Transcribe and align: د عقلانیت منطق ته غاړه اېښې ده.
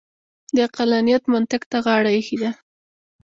د 0.55 0.57
عقلانیت 0.67 1.23
منطق 1.33 1.61
ته 1.71 1.77
غاړه 1.85 2.09
اېښې 2.17 2.37
ده. 2.41 2.51